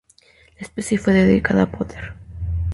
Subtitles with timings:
[0.57, 2.15] La especie fue dedicada a Porter.